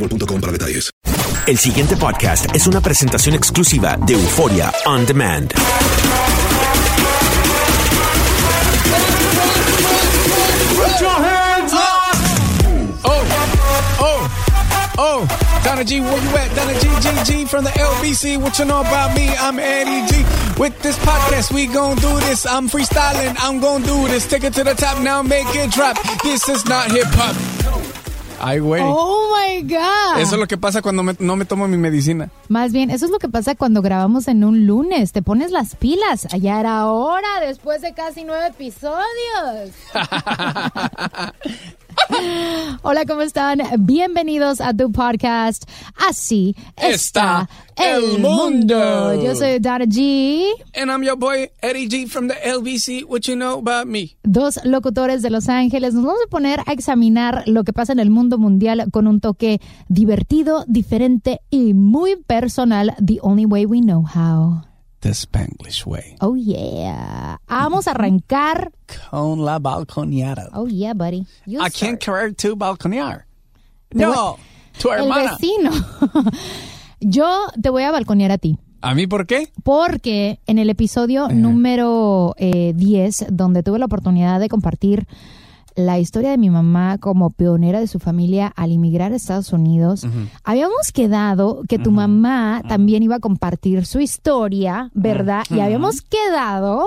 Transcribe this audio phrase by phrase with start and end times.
[0.00, 0.90] boostmobile.com para detalles.
[1.46, 5.52] El siguiente podcast es una presentación exclusiva de Euforia On Demand.
[13.02, 13.26] Oh,
[14.00, 14.28] oh,
[14.98, 16.54] oh, Donna G, where you at?
[16.54, 18.36] Donna G, G, G from the LBC.
[18.40, 19.28] What you know about me?
[19.38, 20.24] I'm Eddie G.
[20.58, 22.46] With this podcast, we gon' do this.
[22.46, 24.28] I'm freestyling, I'm gon' do this.
[24.28, 25.96] Take it to the top now, make it drop.
[26.22, 27.59] This is not hip hop.
[28.40, 28.82] Ay, güey.
[28.84, 30.18] Oh my God.
[30.18, 32.30] Eso es lo que pasa cuando me- no me tomo mi medicina.
[32.48, 35.12] Más bien, eso es lo que pasa cuando grabamos en un lunes.
[35.12, 36.26] Te pones las pilas.
[36.32, 39.70] Allá era hora después de casi nueve episodios.
[42.82, 43.60] Hola, ¿cómo están?
[43.78, 45.64] Bienvenidos a tu podcast.
[46.08, 49.22] Así está, el mundo.
[49.22, 50.44] Yo soy Dara G.
[50.74, 53.04] And I'm your boy, Eddie G from the LBC.
[53.04, 54.16] What you know about me?
[54.22, 55.94] Dos locutores de Los Ángeles.
[55.94, 59.20] Nos vamos a poner a examinar lo que pasa en el mundo mundial con un
[59.20, 62.94] toque divertido, diferente y muy personal.
[63.04, 64.69] The only way we know how.
[65.00, 66.16] The Spanglish way.
[66.20, 67.38] Oh yeah.
[67.48, 68.70] Vamos a arrancar.
[69.10, 70.50] Con la balconeada.
[70.52, 71.26] Oh yeah, buddy.
[71.46, 71.74] You I start.
[71.74, 73.24] can't querer to balconear.
[73.92, 74.36] Voy- No,
[74.78, 75.36] tu El hermana.
[75.40, 75.70] vecino.
[77.00, 78.58] Yo te voy a balconear a ti.
[78.82, 79.48] ¿A mí por qué?
[79.62, 81.34] Porque en el episodio Eh.
[81.34, 85.06] número eh, 10, donde tuve la oportunidad de compartir
[85.86, 90.06] la historia de mi mamá como pionera de su familia al inmigrar a Estados Unidos,
[90.44, 95.44] habíamos quedado que tu mamá también iba a compartir su historia, ¿verdad?
[95.50, 96.84] Y habíamos quedado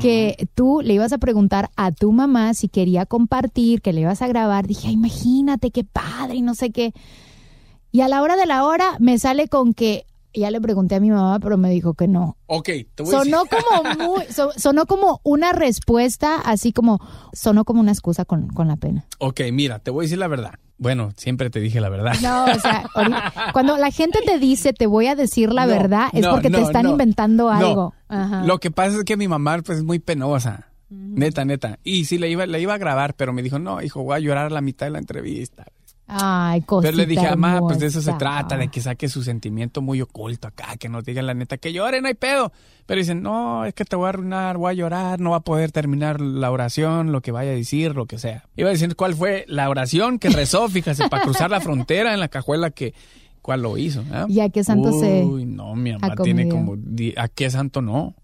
[0.00, 4.22] que tú le ibas a preguntar a tu mamá si quería compartir, que le ibas
[4.22, 4.66] a grabar.
[4.66, 6.92] Dije, "Ay, imagínate qué padre y no sé qué.
[7.90, 11.00] Y a la hora de la hora me sale con que ya le pregunté a
[11.00, 12.36] mi mamá, pero me dijo que no.
[12.46, 13.32] Ok, te voy a decir.
[13.34, 17.00] Sonó como muy, so- sonó como una respuesta, así como,
[17.32, 19.04] sonó como una excusa con, con la pena.
[19.18, 20.54] Ok, mira, te voy a decir la verdad.
[20.78, 22.14] Bueno, siempre te dije la verdad.
[22.22, 22.84] No, o sea,
[23.52, 26.50] cuando la gente te dice te voy a decir la No, verdad, es no, porque
[26.50, 27.94] te están inventando algo.
[28.08, 28.42] Ajá.
[28.44, 30.68] Lo que pasa es que mi mamá pues es muy penosa.
[30.90, 31.78] Neta, neta.
[31.84, 34.18] Y sí, le iba, le iba a grabar, pero me dijo, no, hijo, voy a
[34.18, 35.64] llorar a la mitad de la entrevista.
[36.14, 38.18] Ay, cosita Pero le dije, mamá, pues de eso se hermosa".
[38.18, 41.72] trata, de que saque su sentimiento muy oculto acá, que nos digan la neta, que
[41.72, 42.52] lloren, no hay pedo.
[42.86, 45.40] Pero dicen, no, es que te voy a arruinar, voy a llorar, no va a
[45.40, 48.44] poder terminar la oración, lo que vaya a decir, lo que sea.
[48.56, 52.20] Iba a decir cuál fue la oración que rezó, fíjese, para cruzar la frontera en
[52.20, 52.94] la cajuela que,
[53.42, 54.02] cuál lo hizo.
[54.12, 54.26] ¿ah?
[54.28, 56.76] ¿Y a qué santo se Uy, no, mi mamá tiene como,
[57.16, 58.14] ¿a qué santo no?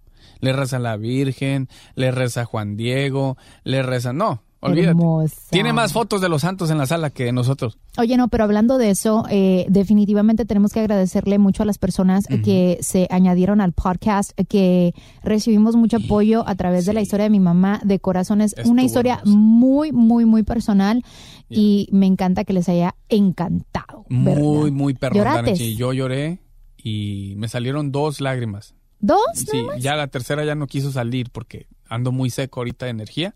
[0.41, 4.91] Le reza a la Virgen, le reza a Juan Diego, le reza, no, Olvídate.
[4.91, 5.37] Hermosa.
[5.51, 7.79] Tiene más fotos de los santos en la sala que de nosotros.
[7.97, 12.27] Oye, no, pero hablando de eso, eh, definitivamente tenemos que agradecerle mucho a las personas
[12.27, 17.31] que se añadieron al podcast, que recibimos mucho apoyo a través de la historia de
[17.31, 18.55] mi mamá de corazones.
[18.57, 19.39] Estuvo Una historia hermosa.
[19.39, 21.05] muy, muy, muy personal
[21.49, 24.07] y me encanta que les haya encantado.
[24.09, 24.43] ¿verdad?
[24.43, 24.93] Muy, muy.
[25.01, 25.77] Danachi.
[25.77, 26.41] Yo lloré
[26.77, 28.75] y me salieron dos lágrimas.
[29.01, 29.21] ¿Dos?
[29.35, 33.35] Sí, ya la tercera ya no quiso salir porque ando muy seco ahorita de energía.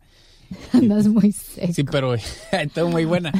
[0.72, 1.72] Andas muy seco.
[1.72, 2.14] Sí, pero
[2.52, 3.32] estoy muy buena.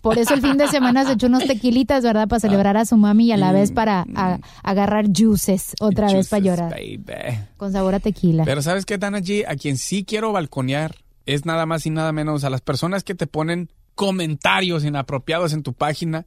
[0.00, 2.28] Por eso el fin de semana se echó unos tequilitas, ¿verdad?
[2.28, 6.28] Para celebrar a su mami y a la vez para a- agarrar juices otra vez
[6.28, 6.44] para Mm.
[6.44, 6.70] Llorar.
[6.70, 7.38] baby.
[7.56, 8.44] Con sabor a tequila.
[8.44, 9.44] Pero ¿sabes qué, Dana G?
[9.48, 10.94] A quien sí quiero balconear
[11.26, 15.62] es nada más y nada menos a las personas que te ponen comentarios inapropiados en
[15.62, 16.24] tu página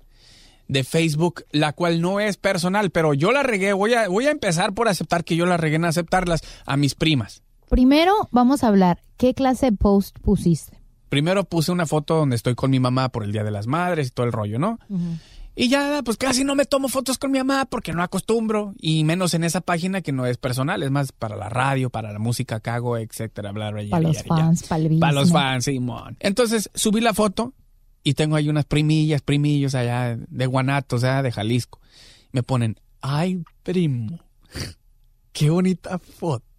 [0.68, 3.74] de Facebook, la cual no es personal, pero yo la regué.
[3.74, 6.96] Voy a, voy a empezar por aceptar que yo la regué en aceptarlas a mis
[6.96, 7.42] primas.
[7.72, 10.78] Primero vamos a hablar, ¿qué clase de post pusiste?
[11.08, 14.10] Primero puse una foto donde estoy con mi mamá por el Día de las Madres
[14.10, 14.78] y todo el rollo, ¿no?
[15.56, 19.06] Y ya, pues casi no me tomo fotos con mi mamá porque no acostumbro, y
[19.06, 22.20] menos en esa página que no es personal, es más para la radio, para la
[22.20, 23.90] música que hago, etcétera, bla, bla, bla.
[23.90, 25.00] Para los fans, para el.
[25.00, 26.18] Para los fans, Simón.
[26.20, 27.54] Entonces subí la foto
[28.04, 31.80] y tengo ahí unas primillas, primillos allá de Guanato, o sea, de Jalisco.
[32.34, 34.20] Me ponen, ay, primo,
[35.32, 36.51] qué bonita foto.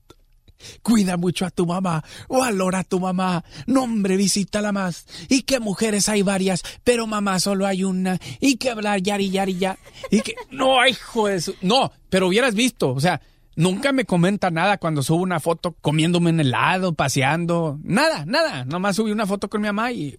[0.82, 5.06] Cuida mucho a tu mamá, valora a tu mamá, no hombre, visítala más.
[5.28, 8.18] Y que mujeres hay varias, pero mamá solo hay una.
[8.40, 9.78] Y que hablar yari, yari, ya.
[10.10, 11.54] Y que, no, hijo de su...
[11.62, 13.20] No, pero hubieras visto, o sea,
[13.56, 17.78] nunca me comenta nada cuando subo una foto comiéndome un helado, paseando.
[17.82, 18.64] Nada, nada.
[18.64, 20.16] Nomás subí una foto con mi mamá y...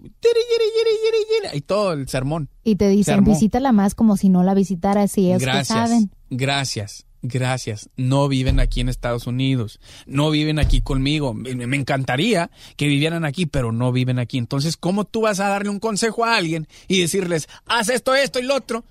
[1.53, 2.49] Y todo el sermón.
[2.63, 5.67] Y te dicen, visítala más como si no la visitaras y ellos que Gracias.
[5.67, 6.11] saben.
[6.29, 7.03] Gracias.
[7.03, 7.12] Gracias.
[7.95, 9.79] No viven aquí en Estados Unidos.
[10.05, 11.33] No viven aquí conmigo.
[11.33, 14.37] Me, encantaría que vivieran aquí, pero no viven aquí.
[14.37, 18.39] Entonces, ¿cómo tú vas a darle un consejo a alguien y decirles, haz esto, esto
[18.39, 18.83] y lo otro?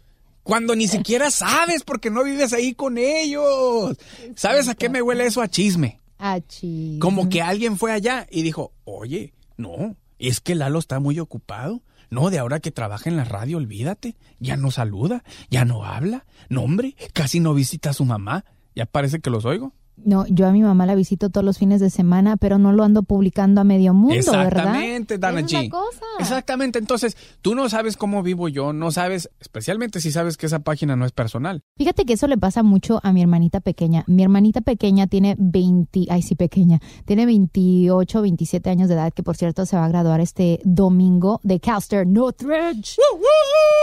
[0.43, 3.97] Cuando ni siquiera sabes porque no vives ahí con ellos.
[4.35, 5.43] ¿Sabes a qué me huele eso?
[5.43, 6.01] A chisme.
[6.19, 6.99] Ah, chis.
[7.01, 11.83] Como que alguien fue allá y dijo, oye, no, es que Lalo está muy ocupado.
[12.13, 14.17] No, de ahora que trabaja en la radio, olvídate.
[14.39, 16.27] Ya no saluda, ya no habla.
[16.51, 18.45] No, hombre, casi no visita a su mamá.
[18.75, 19.73] Ya parece que los oigo.
[20.05, 22.85] No, yo a mi mamá la visito todos los fines de semana, pero no lo
[22.85, 24.47] ando publicando a medio mundo, ¿verdad?
[24.47, 25.71] Exactamente, Dana Esa es G.
[25.71, 26.05] cosa.
[26.19, 26.79] Exactamente.
[26.79, 30.97] Entonces, tú no sabes cómo vivo yo, no sabes, especialmente si sabes que esa página
[30.97, 31.63] no es personal.
[31.77, 34.05] Fíjate que eso le pasa mucho a mi hermanita pequeña.
[34.07, 39.23] Mi hermanita pequeña tiene 20, ay sí, pequeña, tiene 28, 27 años de edad, que
[39.23, 42.97] por cierto se va a graduar este domingo de Cal State Northridge.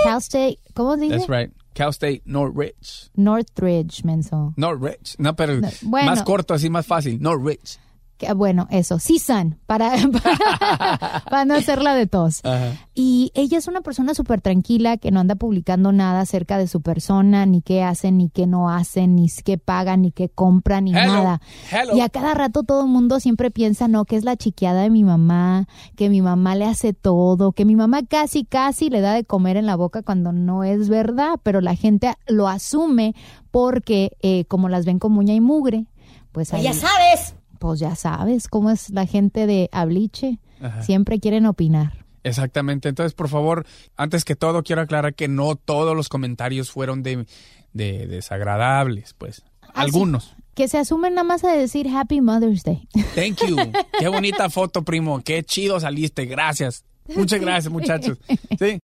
[0.03, 1.17] Cal State, ¿cómo se dice?
[1.17, 1.51] That's right.
[1.79, 3.09] Cal State Northridge.
[3.15, 4.53] Northridge, menso.
[4.57, 5.15] Northridge.
[5.17, 6.07] No, pero No, bueno.
[6.11, 7.21] más corto, así más fácil.
[7.21, 7.79] Northridge.
[8.19, 9.91] Que, bueno, eso, CSUN, para,
[10.23, 12.41] para, para no hacerla de tos.
[12.43, 12.73] Ajá.
[12.93, 16.81] Y ella es una persona súper tranquila que no anda publicando nada acerca de su
[16.81, 20.91] persona, ni qué hacen, ni qué no hacen, ni qué pagan, ni qué compran, ni
[20.91, 21.41] Hello, nada.
[21.71, 21.95] hello.
[21.95, 24.89] Y a cada rato todo el mundo siempre piensa, no, que es la chiqueada de
[24.89, 29.13] mi mamá, que mi mamá le hace todo, que mi mamá casi, casi le da
[29.13, 33.15] de comer en la boca cuando no es verdad, pero la gente lo asume
[33.49, 35.85] porque eh, como las ven con muña y mugre,
[36.33, 37.35] pues ahí, Ya sabes.
[37.59, 40.81] Pues ya sabes cómo es la gente de Abliche, Ajá.
[40.81, 42.05] siempre quieren opinar.
[42.23, 42.89] Exactamente.
[42.89, 43.65] Entonces, por favor,
[43.95, 47.25] antes que todo, quiero aclarar que no todos los comentarios fueron de,
[47.73, 49.43] de desagradables, pues.
[49.73, 50.35] Algunos.
[50.55, 52.87] Que se asumen nada más a decir Happy Mother's Day.
[53.15, 53.55] Thank you.
[53.99, 55.21] Qué bonita foto, primo.
[55.21, 56.25] Qué chido saliste.
[56.25, 56.83] Gracias.
[57.15, 58.17] Muchas gracias, muchachos.
[58.59, 58.79] Sí.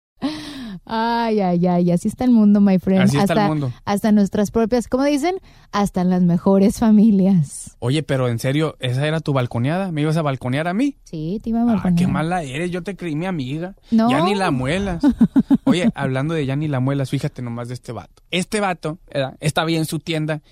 [0.86, 3.02] Ay, ay, ay, así está el mundo, my friend.
[3.04, 3.72] Así está el hasta, mundo.
[3.84, 5.36] Hasta nuestras propias, ¿cómo dicen?
[5.72, 7.76] Hasta en las mejores familias.
[7.79, 9.93] Oye, pero en serio, ¿esa era tu balconeada?
[9.93, 10.96] ¿Me ibas a balconear a mí?
[11.05, 11.94] Sí, te iba a Ah, balconear.
[11.98, 12.70] qué mala eres.
[12.70, 13.74] Yo te creí mi amiga.
[13.91, 14.10] No.
[14.10, 15.03] Ya ni la muelas.
[15.64, 18.22] Oye, hablando de ya ni la muelas, fíjate nomás de este vato.
[18.31, 19.36] Este vato ¿verdad?
[19.41, 20.43] está bien en su tienda,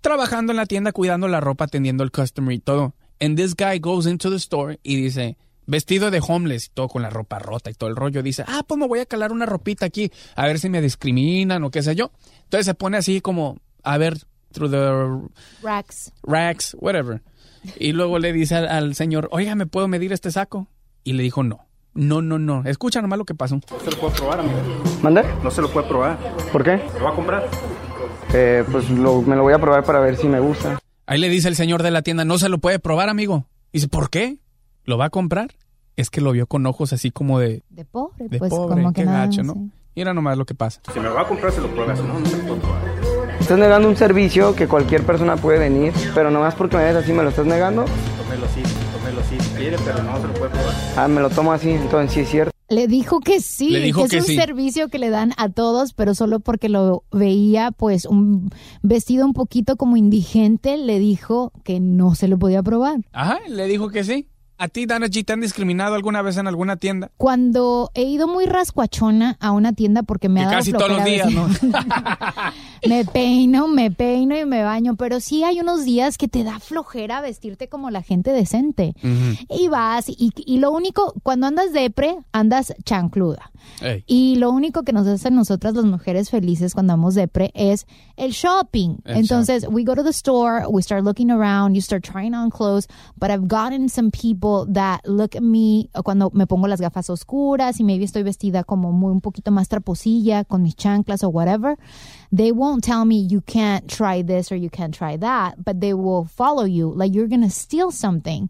[0.00, 2.94] trabajando en la tienda, cuidando la ropa, atendiendo el customer y todo.
[3.20, 7.02] And this guy goes into the store y dice, vestido de homeless y todo con
[7.02, 9.46] la ropa rota y todo el rollo, dice, ah, pues me voy a calar una
[9.46, 12.10] ropita aquí, a ver si me discriminan o qué sé yo.
[12.44, 14.18] Entonces se pone así como, a ver,
[14.52, 15.28] through the
[15.62, 16.12] Rax.
[16.22, 17.22] racks, whatever.
[17.78, 20.68] Y luego le dice al, al señor, oiga, ¿me puedo medir este saco?
[21.02, 21.66] Y le dijo, no.
[21.94, 22.62] No, no, no.
[22.66, 23.60] Escucha nomás lo que pasó.
[23.84, 24.58] se lo puedo probar, amigo.
[25.00, 25.22] ¿Mande?
[25.44, 26.18] No se lo puede probar.
[26.50, 26.80] ¿Por qué?
[26.98, 27.48] ¿Lo va a comprar?
[28.32, 30.78] Eh, pues lo- me lo voy a probar para ver si me gusta.
[31.06, 33.46] Ahí le dice el señor de la tienda, no se lo puede probar, amigo.
[33.72, 34.38] dice, ¿por qué?
[34.84, 35.54] ¿Lo va a comprar?
[35.96, 38.92] Es que lo vio con ojos así como de, De pobre, de pues pobre, como
[38.92, 39.26] que qué nada.
[39.26, 39.54] gacho, ¿no?
[39.54, 39.70] sí.
[39.96, 40.80] Mira nomás lo que pasa.
[40.92, 41.94] Si me lo va a comprar, se lo prueba.
[41.94, 42.82] Si no, no se lo puedo probar.
[43.38, 47.12] Estás negando un servicio que cualquier persona puede venir, pero nomás porque me ves así
[47.12, 47.84] me lo estás negando.
[47.84, 48.62] Tómelo así,
[48.92, 49.36] tómelo así.
[49.38, 50.74] sí, quiere, pero no se lo puede probar.
[50.96, 52.50] Ah, me lo tomo así, entonces sí es cierto.
[52.70, 54.34] Le dijo que sí, Le dijo que es que un sí.
[54.36, 58.50] servicio que le dan a todos, pero solo porque lo veía pues un
[58.82, 62.96] vestido un poquito como indigente, le dijo que no se lo podía probar.
[63.12, 64.26] Ajá, le dijo que sí.
[64.56, 67.10] ¿A ti, Dana G, te han discriminado alguna vez en alguna tienda?
[67.16, 71.02] Cuando he ido muy rascuachona a una tienda porque me ha dado casi todos los
[71.02, 71.48] flojera días, ¿no?
[72.88, 76.60] me peino, me peino y me baño, pero sí hay unos días que te da
[76.60, 78.94] flojera vestirte como la gente decente.
[79.50, 83.50] Y vas y, y lo único, cuando andas depre, andas chancluda.
[83.80, 84.04] Ey.
[84.06, 87.86] Y lo único que nos hace a nosotras las mujeres felices cuando andamos depre es
[88.16, 88.98] el shopping.
[89.04, 92.50] El Entonces, we go to the store, we start looking around, you start trying on
[92.50, 92.86] clothes,
[93.18, 97.80] but I've gotten some people that look at me cuando me pongo las gafas oscuras
[97.80, 101.76] y maybe estoy vestida como muy un poquito más traposilla con mis chanclas o whatever.
[102.30, 105.94] They won't tell me you can't try this or you can't try that, but they
[105.94, 108.48] will follow you like you're going to steal something.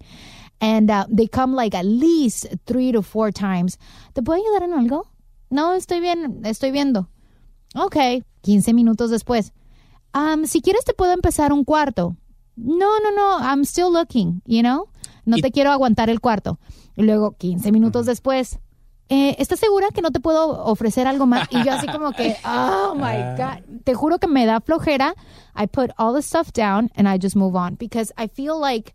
[0.61, 3.79] And uh, they come like at least three to four times.
[4.15, 5.07] ¿Te puedo ayudar en algo?
[5.51, 7.09] No, estoy bien, estoy viendo.
[7.77, 9.53] Ok, 15 minutos después.
[10.15, 12.17] Um, si quieres te puedo empezar un cuarto.
[12.57, 14.89] No, no, no, I'm still looking, you know?
[15.25, 16.59] No Y- te quiero aguantar el cuarto.
[16.97, 18.59] Y luego, 15 minutos después.
[19.11, 21.47] Eh, ¿Estás segura que no te puedo ofrecer algo más?
[21.51, 23.81] Y yo así como que, oh my God.
[23.85, 25.15] Te juro que me da flojera.
[25.55, 28.95] I put all the stuff down and I just move on because I feel like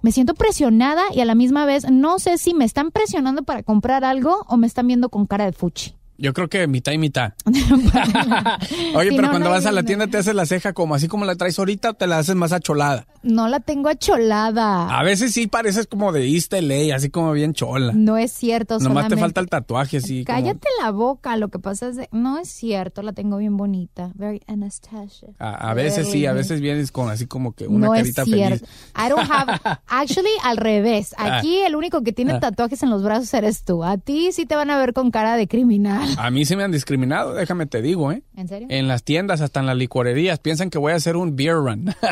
[0.00, 3.62] me siento presionada y a la misma vez no sé si me están presionando para
[3.62, 5.94] comprar algo o me están viendo con cara de fuchi.
[6.22, 7.32] Yo creo que mitad y mitad.
[8.94, 10.94] Oye, Si pero no, cuando no vas a la tienda te haces la ceja como
[10.94, 13.06] así como la traes ahorita o te la haces más acholada.
[13.24, 14.88] No la tengo acholada.
[14.98, 17.92] A veces sí pareces como de East LA, así como bien chola.
[17.94, 18.78] No es cierto.
[18.78, 22.08] Nomás te falta el tatuaje como- Cállate la boca, lo que pasa es de...
[22.12, 24.12] No es cierto, la tengo bien bonita.
[24.14, 25.28] Very Anastasia.
[25.38, 28.28] A, a veces sí, a veces vienes con así como que una no carita es
[28.28, 28.66] cierto.
[28.66, 28.70] feliz.
[28.96, 29.60] I don't have...
[29.88, 31.14] Actually, al revés.
[31.18, 32.40] Aquí el único que tiene Ah.
[32.40, 33.82] tatuajes en los brazos eres tú.
[33.84, 36.08] A ti sí te van a ver con cara de criminal.
[36.16, 38.22] A mí sí me han discriminado, déjame te digo, ¿eh?
[38.36, 38.68] ¿En serio?
[38.70, 41.88] En las tiendas, hasta en las licorerías, piensan que voy a hacer un beer run.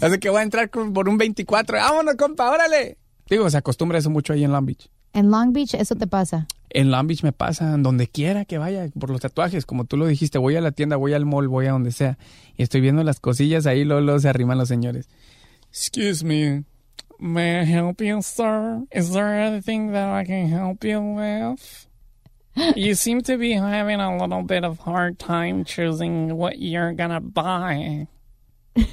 [0.00, 1.78] Así que voy a entrar por un 24.
[1.78, 2.98] ¡Vámonos, compa, órale!
[3.28, 4.88] Digo, se acostumbra eso mucho ahí en Long Beach.
[5.12, 6.46] En Long Beach eso te pasa.
[6.70, 10.06] En Long Beach me pasa, donde quiera que vaya, por los tatuajes, como tú lo
[10.06, 12.18] dijiste, voy a la tienda, voy al mall, voy a donde sea,
[12.56, 15.08] y estoy viendo las cosillas ahí, luego, luego se arriman los señores.
[15.70, 16.64] Excuse me,
[17.18, 18.86] may I help you, sir?
[18.92, 21.87] Is there anything that I can help you with?
[22.76, 27.20] You seem to be having a little bit of hard time choosing what you're gonna
[27.20, 28.08] buy.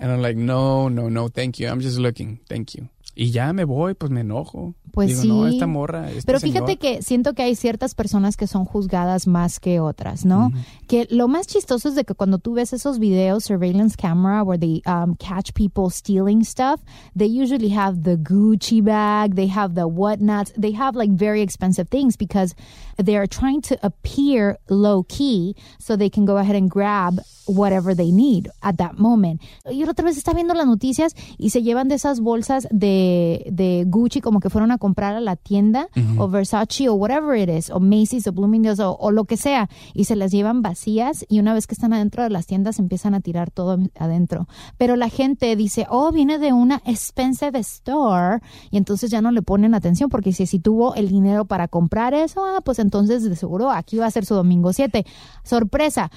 [0.00, 1.68] And I'm like, no, no, no, thank you.
[1.68, 2.88] I'm just looking, thank you.
[3.20, 4.74] Y ya me voy, pues me enojo.
[4.92, 5.28] Pues Digo, sí.
[5.28, 6.78] no, esta morra, este Pero fíjate señor.
[6.78, 10.50] que siento que hay ciertas personas que son juzgadas más que otras, ¿no?
[10.88, 14.58] Que lo más chistoso es de que cuando tú ves esos videos, surveillance camera, where
[14.58, 16.80] they um, catch people stealing stuff,
[17.14, 21.90] they usually have the Gucci bag, they have the whatnots, they have like very expensive
[21.90, 22.54] things because
[22.96, 27.94] they are trying to appear low key so they can go ahead and grab whatever
[27.94, 29.40] they need at that moment.
[29.70, 33.09] Y otra vez estaba viendo las noticias y se llevan de esas bolsas de,
[33.50, 35.88] de Gucci como que fueron a comprar a la tienda
[36.18, 39.68] o Versace o whatever it is, o Macy's o Bloomingdale's o, o lo que sea
[39.94, 43.14] y se las llevan vacías y una vez que están adentro de las tiendas empiezan
[43.14, 44.46] a tirar todo adentro.
[44.76, 48.40] Pero la gente dice, oh, viene de una expensive store
[48.70, 52.14] y entonces ya no le ponen atención porque si, si tuvo el dinero para comprar
[52.14, 55.04] eso, ah, pues entonces de seguro aquí va a ser su domingo 7.
[55.44, 56.10] Sorpresa,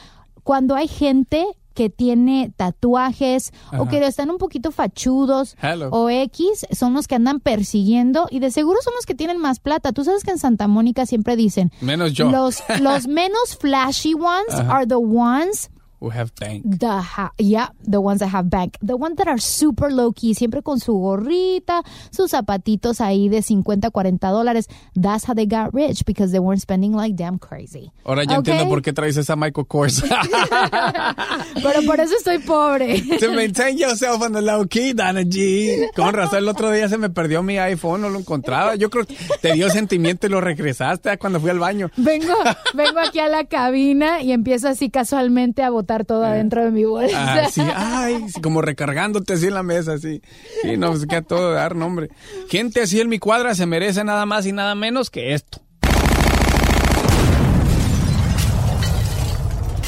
[0.44, 5.90] cuando hay gente que tiene tatuajes o que están un poquito fachudos Hello.
[5.92, 9.60] o X, son los que andan persiguiendo y de seguro son los que tienen más
[9.60, 9.92] plata.
[9.92, 12.30] Tú sabes que en Santa Mónica siempre dicen, Menos yo.
[12.30, 14.72] los, los menos flashy ones Ajá.
[14.78, 15.70] are the ones
[16.04, 16.64] Who have bank.
[16.66, 18.78] The ha- yeah, the ones that have bank.
[18.82, 21.82] The ones that are super low key, siempre con su gorrita,
[22.12, 24.68] sus zapatitos ahí de 50, 40 dólares.
[24.96, 27.94] That's how they got rich because they weren't spending like damn crazy.
[28.04, 28.48] Ahora ya Ok.
[28.50, 30.04] entiendo por qué traes esa Michael Kors.
[31.64, 33.02] Pero por eso estoy pobre.
[33.20, 35.90] to maintain yourself on the low key, Dana G.
[35.96, 38.76] Con razón, el otro día se me perdió mi iPhone, no lo encontraba.
[38.76, 41.90] Yo creo que te dio sentimiento y lo regresaste cuando fui al baño.
[41.96, 42.34] Vengo,
[42.74, 46.86] vengo aquí a la cabina y empiezo así casualmente a botar todo adentro de mi
[46.86, 47.46] bolsa.
[47.46, 50.22] Ah, sí, ay, como recargándote así en la mesa, así.
[50.62, 52.10] Sí, no, pues que a todo dar nombre.
[52.50, 55.62] Gente así en mi cuadra se merece nada más y nada menos que esto.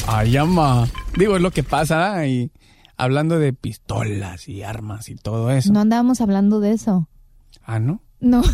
[0.08, 0.88] Ay, ama.
[1.18, 2.28] Digo, es lo que pasa, ¿ah?
[2.28, 2.52] y
[2.96, 5.74] hablando de pistolas y armas y todo eso.
[5.74, 7.10] No andábamos hablando de eso.
[7.64, 8.02] Ah, ¿no?
[8.20, 8.44] No.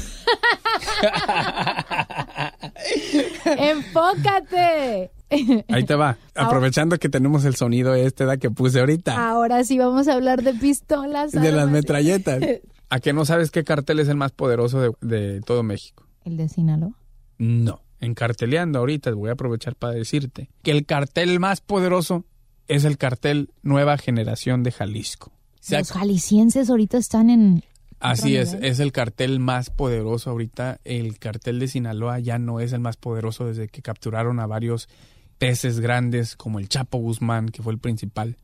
[3.45, 5.11] Enfócate.
[5.69, 6.17] Ahí te va.
[6.35, 9.29] Aprovechando que tenemos el sonido este da que puse ahorita.
[9.29, 11.31] Ahora sí vamos a hablar de pistolas.
[11.31, 12.43] de las metralletas.
[12.89, 16.05] ¿A qué no sabes qué cartel es el más poderoso de, de todo México?
[16.25, 16.93] El de Sinaloa.
[17.37, 17.81] No.
[18.01, 22.25] En carteleando ahorita, voy a aprovechar para decirte que el cartel más poderoso
[22.67, 25.31] es el cartel Nueva Generación de Jalisco.
[25.59, 27.63] Se Los jaliscienses ahorita están en...
[27.99, 30.79] Así es, es el cartel más poderoso ahorita.
[30.83, 34.89] El cartel de Sinaloa ya no es el más poderoso desde que capturaron a varios
[35.41, 38.37] peces grandes como el Chapo Guzmán, que fue el principal,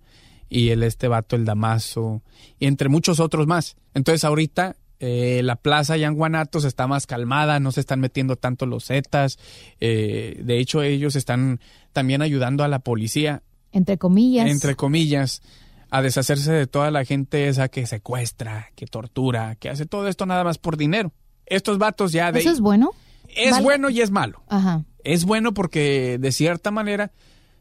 [0.49, 2.23] y el este vato, el Damaso,
[2.57, 3.75] y entre muchos otros más.
[3.93, 8.35] Entonces ahorita eh, la plaza allá en Guanatos está más calmada, no se están metiendo
[8.35, 9.37] tanto los zetas.
[9.79, 11.59] eh, de hecho, ellos están
[11.93, 14.49] también ayudando a la policía Entre comillas.
[14.49, 15.43] entre comillas,
[15.91, 20.25] a deshacerse de toda la gente esa que secuestra, que tortura, que hace todo esto
[20.25, 21.13] nada más por dinero.
[21.45, 22.89] Estos vatos ya de ¿Eso es bueno?
[23.35, 23.63] es Vale.
[23.63, 24.41] bueno y es malo.
[24.47, 24.83] Ajá.
[25.13, 27.11] Es bueno porque de cierta manera,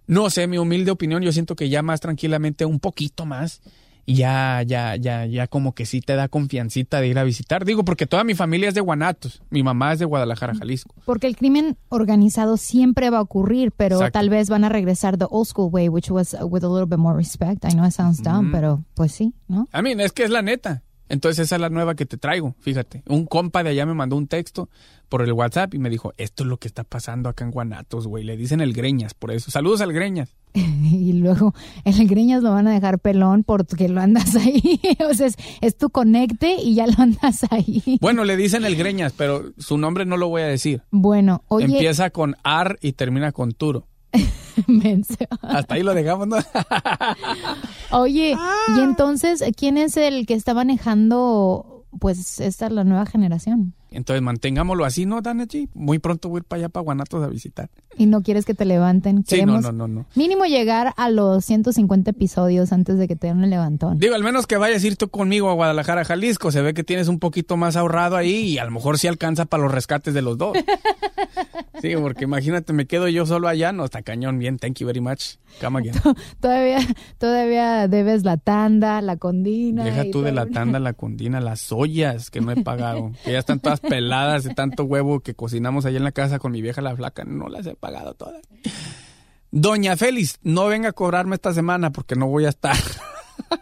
[0.06, 3.60] no sé, mi humilde opinión, yo siento que ya más tranquilamente, un poquito más,
[4.08, 7.64] ya, ya, ya, ya como que sí te da confiancita de ir a visitar.
[7.64, 10.94] Digo, porque toda mi familia es de Guanatos, mi mamá es de Guadalajara, Jalisco.
[11.04, 14.18] Porque el crimen organizado siempre va a ocurrir, pero Exacto.
[14.20, 16.98] tal vez van a regresar the old school way, which was with a little bit
[16.98, 17.64] more respect.
[17.64, 18.52] I know it sounds dumb, Mm.
[18.52, 19.68] pero pues sí, ¿no?
[19.76, 20.84] I mean, es que es la neta.
[21.08, 23.02] Entonces esa es la nueva que te traigo, fíjate.
[23.06, 24.68] Un compa de allá me mandó un texto
[25.08, 28.06] por el WhatsApp y me dijo, esto es lo que está pasando acá en Guanatos,
[28.06, 28.24] güey.
[28.24, 29.50] Le dicen el Greñas, por eso.
[29.50, 30.36] Saludos al Greñas.
[30.54, 34.80] y luego el Greñas lo van a dejar pelón porque lo andas ahí.
[35.08, 37.98] o sea, es, es tu conecte y ya lo andas ahí.
[38.00, 40.82] Bueno, le dicen el Greñas, pero su nombre no lo voy a decir.
[40.90, 43.86] Bueno, oye, Empieza con Ar y termina con Turo.
[45.42, 46.36] Hasta ahí lo dejamos, ¿no?
[47.92, 48.54] Oye, Ah.
[48.76, 53.74] y entonces, ¿quién es el que está manejando, pues, esta la nueva generación?
[53.92, 55.70] Entonces mantengámoslo así, ¿no, Danachi?
[55.72, 57.70] Muy pronto voy a ir para allá, para Guanatos, a visitar.
[57.96, 59.18] Y no quieres que te levanten.
[59.24, 60.06] Sí, Queremos no, no, no, no.
[60.14, 63.98] Mínimo llegar a los 150 episodios antes de que te den el levantón.
[63.98, 66.52] Digo, al menos que vayas a ir tú conmigo a Guadalajara, Jalisco.
[66.52, 69.46] Se ve que tienes un poquito más ahorrado ahí y a lo mejor sí alcanza
[69.46, 70.58] para los rescates de los dos.
[71.86, 73.70] Sí, porque imagínate, me quedo yo solo allá.
[73.72, 74.38] No, está cañón.
[74.38, 75.36] Bien, thank you very much.
[75.60, 75.94] Come again.
[76.40, 76.78] Todavía,
[77.18, 79.84] todavía debes la tanda, la condina.
[79.84, 83.12] Deja tú de la tanda, la condina, las ollas que no he pagado.
[83.24, 86.50] Que ya están todas peladas de tanto huevo que cocinamos allá en la casa con
[86.50, 87.24] mi vieja la flaca.
[87.24, 88.42] No las he pagado todas.
[89.52, 92.76] Doña Félix, no venga a cobrarme esta semana porque no voy a estar.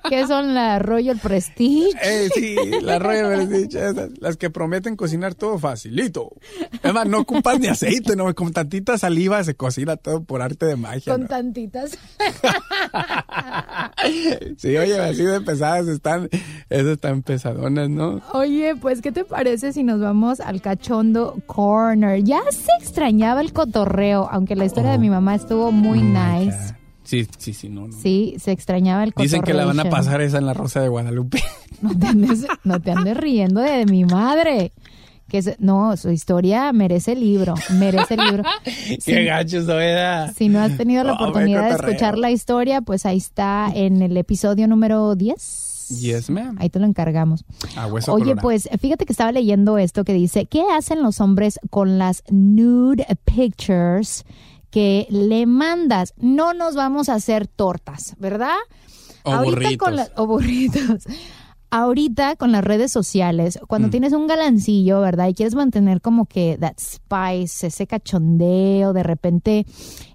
[0.09, 1.91] ¿Qué son la Royal Prestige?
[2.03, 6.31] Eh, sí, la Royal Prestige, esas, las que prometen cocinar todo facilito.
[6.83, 10.67] Es más, no ocupas ni aceite, no, con tantita saliva se cocina todo por arte
[10.67, 11.13] de magia.
[11.13, 11.29] Con ¿no?
[11.29, 11.99] tantitas.
[14.59, 16.29] Sí, oye, así de pesadas están,
[16.69, 18.21] esas están pesadonas, ¿no?
[18.33, 22.23] Oye, pues, ¿qué te parece si nos vamos al cachondo corner?
[22.23, 26.75] Ya se extrañaba el cotorreo, aunque la historia de mi mamá estuvo muy nice.
[27.05, 27.93] Sí, sí, sí, no, no.
[27.93, 29.13] Sí, se extrañaba el.
[29.17, 31.43] Dicen que la van a pasar esa en la Rosa de Guadalupe.
[31.83, 34.73] No te andes, no te andes riendo de mi madre.
[35.29, 38.43] Que se- no, su historia merece libro, merece libro.
[38.65, 39.25] Qué Sí.
[39.25, 39.85] gacho soy.
[40.35, 44.17] Si no has tenido la oportunidad de escuchar la historia, pues ahí está en el
[44.17, 45.99] episodio número 10.
[46.01, 46.57] Yes, ma'am.
[46.59, 47.45] Ahí te lo encargamos.
[47.77, 48.43] A hueso Oye, colorado.
[48.43, 53.05] pues fíjate que estaba leyendo esto que dice, ¿qué hacen los hombres con las nude
[53.25, 54.25] pictures
[54.75, 56.15] que le mandas?
[56.17, 58.57] No nos vamos a hacer tortas, ¿verdad?
[59.23, 59.79] O Ahorita burritos.
[59.87, 61.05] con la- o burritos.
[61.71, 63.91] Ahorita con las redes sociales, cuando Mm.
[63.91, 65.27] tienes un galancillo, ¿verdad?
[65.29, 69.67] Y quieres mantener como que that spice, ese cachondeo, de repente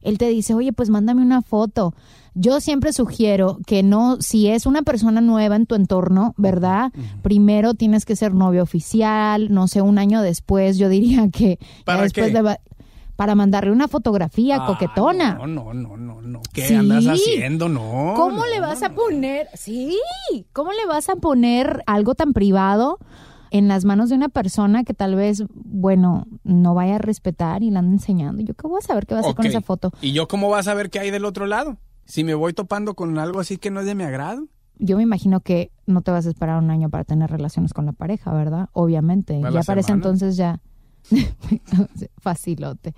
[0.01, 1.93] él te dice, oye, pues mándame una foto.
[2.33, 6.93] Yo siempre sugiero que no, si es una persona nueva en tu entorno, ¿verdad?
[7.23, 11.83] Primero tienes que ser novio oficial, no sé, un año después, yo diría que ya
[11.85, 12.33] ¿Para después qué?
[12.33, 12.41] de
[13.19, 15.34] para mandarle una fotografía Ah, coquetona.
[15.34, 16.41] No, no, no, no, no.
[16.53, 16.75] ¿Qué Sí.
[16.75, 17.67] andas haciendo?
[17.67, 18.13] No.
[18.15, 18.45] ¿Cómo no.
[18.47, 19.49] le vas a poner?
[19.55, 19.99] Sí,
[20.53, 22.97] ¿cómo le vas a poner algo tan privado
[23.51, 27.71] en las manos de una persona que tal vez, bueno, no vaya a respetar y
[27.71, 28.41] la anda enseñando?
[28.41, 29.91] ¿Yo qué voy a saber qué va a hacer con esa foto?
[29.99, 31.75] ¿Y yo cómo vas a ver qué hay del otro lado?
[32.05, 34.47] Si me voy topando con algo así que no es de mi agrado.
[34.77, 37.86] Yo me imagino que no te vas a esperar un año para tener relaciones con
[37.86, 38.69] la pareja, ¿verdad?
[38.71, 39.41] Obviamente.
[39.51, 40.62] Ya para ese entonces ya.
[42.21, 42.93] Facilote.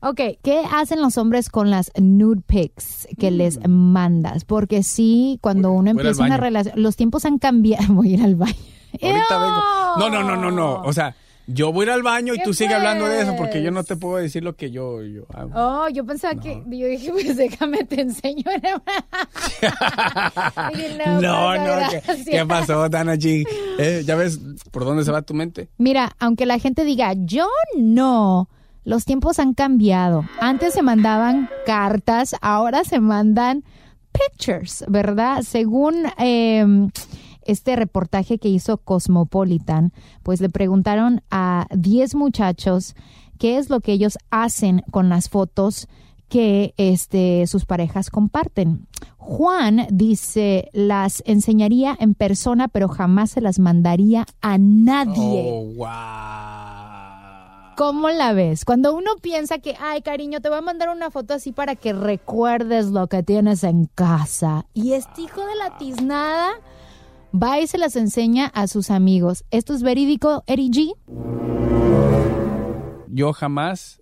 [0.00, 4.44] Ok, ¿qué hacen los hombres con las nude pics que les mandas?
[4.44, 5.96] Porque sí, cuando uno Mm.
[5.96, 7.84] voy empieza una relación, los tiempos han cambiado.
[7.94, 8.54] Voy a ir al baño.
[9.00, 9.62] Ahorita vengo.
[9.98, 10.82] No, no, no, no, no.
[10.82, 13.30] O sea, yo voy a ir al baño y ¿Qué tú sigue hablando de eso
[13.32, 13.40] pues?
[13.40, 15.50] porque yo no te puedo decir lo que yo, yo hago.
[15.54, 18.44] Oh, yo pensaba que, yo dije, pues déjame te enseño.
[20.74, 22.18] Dije, no, no, ¿qué, gracias.
[22.30, 23.46] qué pasó, Dana G?
[23.78, 25.68] Eh, ¿Ya ves por dónde se va tu mente?
[25.76, 28.48] Mira, aunque la gente diga, yo no,
[28.84, 30.24] Los tiempos han cambiado.
[30.40, 33.64] Antes se mandaban cartas, ahora se mandan
[34.12, 35.42] pictures, ¿verdad?
[35.42, 36.64] Según eh,
[37.46, 42.94] este reportaje que hizo Cosmopolitan, pues le preguntaron a 10 muchachos
[43.38, 45.88] qué es lo que ellos hacen con las fotos
[46.28, 48.86] que este, sus parejas comparten.
[49.18, 55.44] Juan dice, las enseñaría en persona, pero jamás se las mandaría a nadie.
[55.46, 56.74] Oh, wow.
[57.76, 58.64] ¿Cómo la ves?
[58.64, 61.92] Cuando uno piensa que, ay, cariño, te voy a mandar una foto así para que
[61.92, 64.66] recuerdes lo que tienes en casa.
[64.74, 66.52] Y este hijo de la tiznada
[67.34, 69.44] va y se las enseña a sus amigos.
[69.50, 70.94] ¿Esto es verídico, Eri G?
[73.08, 74.00] Yo jamás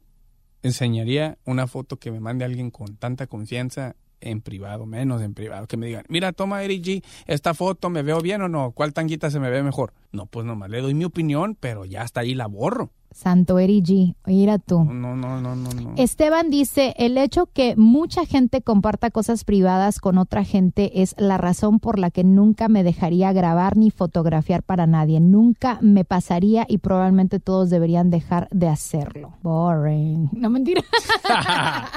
[0.63, 5.67] enseñaría una foto que me mande alguien con tanta confianza en privado, menos en privado,
[5.67, 8.71] que me digan, mira, toma Eric G, esta foto, ¿me veo bien o no?
[8.71, 9.93] ¿Cuál tanguita se me ve mejor?
[10.13, 12.93] No, pues nomás le doy mi opinión, pero ya está ahí la borro.
[13.15, 14.85] Santo Eri G, mira tú.
[14.85, 15.95] No, no, no, no, no.
[15.97, 21.39] Esteban dice, el hecho que mucha gente comparta cosas privadas con otra gente es la
[21.39, 25.21] razón por la que nunca me dejaría grabar ni fotografiar para nadie.
[25.21, 29.35] Nunca me pasaría y probablemente todos deberían dejar de hacerlo.
[29.43, 30.29] Boring.
[30.33, 30.83] No mentira.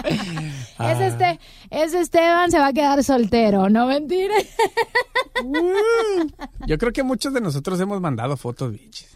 [0.80, 3.69] es este, es Esteban, se va a quedar soltero.
[3.69, 4.36] No mentira.
[6.67, 9.08] Yo creo que muchos de nosotros hemos mandado fotos, bichis.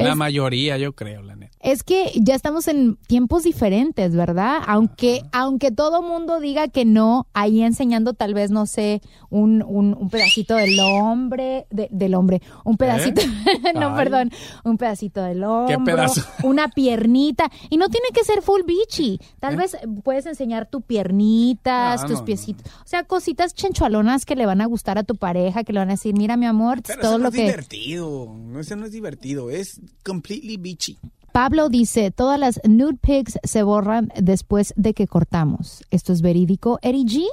[0.00, 1.56] La mayoría, yo creo, la neta.
[1.60, 4.58] Es que ya estamos en tiempos diferentes, ¿verdad?
[4.66, 9.94] Aunque, aunque todo mundo diga que no, ahí enseñando tal vez, no sé, un, un,
[9.98, 13.22] un pedacito del hombre, de- del hombre, un pedacito,
[13.74, 13.96] no, Ay.
[13.96, 14.30] perdón,
[14.64, 16.22] un pedacito del hombro, pedazo?
[16.42, 22.02] una piernita, y no tiene que ser full bichi, tal vez puedes enseñar tu piernitas,
[22.02, 22.24] No, tus no, no.
[22.24, 25.78] piecitos, o sea, cositas chenchualonas que le van a gustar a tu pareja, que le
[25.78, 27.42] van a decir, mira mi amor, Pero todo eso no lo es que...
[27.42, 28.34] divertido.
[28.36, 29.50] No, eso no es divertido.
[29.50, 30.98] Es completely bitchy.
[31.32, 35.84] Pablo dice, todas las nude pics se borran después de que cortamos.
[35.90, 37.24] ¿Esto es verídico, Eri G?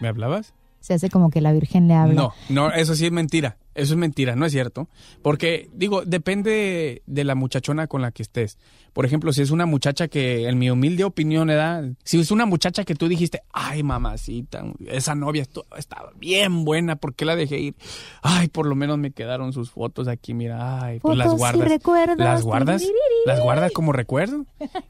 [0.00, 0.54] ¿Me hablabas?
[0.80, 2.14] Se hace como que la Virgen le habla.
[2.14, 3.58] No, no, eso sí es mentira.
[3.76, 4.88] Eso es mentira, no es cierto.
[5.22, 8.58] Porque, digo, depende de la muchachona con la que estés.
[8.94, 11.90] Por ejemplo, si es una muchacha que, en mi humilde opinión, ¿verdad?
[12.02, 17.14] si es una muchacha que tú dijiste, ay, mamacita, esa novia estaba bien buena, ¿por
[17.14, 17.74] qué la dejé ir?
[18.22, 21.68] Ay, por lo menos me quedaron sus fotos aquí, mira, ay, pues las y guardas.
[21.68, 22.16] recuerdos.
[22.16, 22.82] Las guardas,
[23.26, 24.46] las guardas como recuerdo.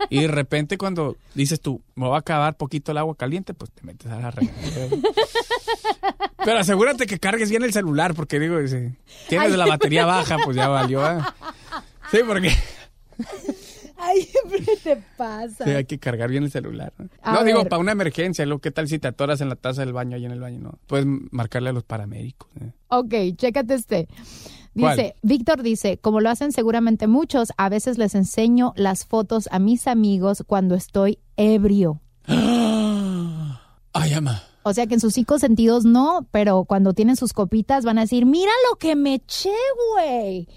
[0.09, 3.72] Y de repente cuando dices tú, me va a acabar poquito el agua caliente, pues
[3.72, 4.96] te metes a la regadera.
[6.44, 8.61] Pero asegúrate que cargues bien el celular, porque digo,
[9.28, 9.56] tienes Ay.
[9.56, 11.06] la batería baja, pues ya valió.
[11.10, 11.18] ¿eh?
[12.10, 12.50] Sí, porque
[13.98, 15.64] Ay, siempre te pasa.
[15.64, 16.92] sí, hay que cargar bien el celular.
[16.98, 17.68] No, A digo, ver.
[17.68, 20.24] para una emergencia, lo ¿qué tal si te atoras en la taza del baño, ahí
[20.24, 20.60] en el baño?
[20.60, 22.48] No, puedes marcarle a los paramédicos.
[22.60, 22.72] ¿eh?
[22.88, 24.08] Ok, chécate este.
[24.78, 24.96] ¿Cuál?
[24.98, 29.58] Dice, Víctor dice, como lo hacen seguramente muchos, a veces les enseño las fotos a
[29.58, 32.00] mis amigos cuando estoy ebrio.
[33.94, 34.42] Ay, ama.
[34.68, 38.00] O sea que en sus cinco sentidos no, pero cuando tienen sus copitas van a
[38.00, 39.55] decir, mira lo que me eché,
[39.94, 40.48] güey.